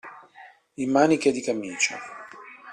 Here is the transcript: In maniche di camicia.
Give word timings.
In 0.77 0.89
maniche 0.89 1.31
di 1.31 1.41
camicia. 1.43 1.99